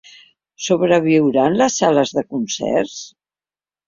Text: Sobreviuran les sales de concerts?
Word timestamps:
Sobreviuran 0.67 1.57
les 1.63 1.77
sales 1.81 2.13
de 2.19 2.23
concerts? 2.31 2.97